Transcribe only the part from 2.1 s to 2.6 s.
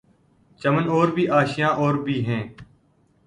ہیں